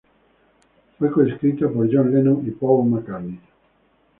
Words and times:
Fue 0.97 1.11
co-escrita 1.11 1.69
por 1.69 1.85
John 1.93 2.11
Lennon 2.11 2.43
y 2.47 2.49
Paul 2.49 2.89
McCartney. 2.89 3.39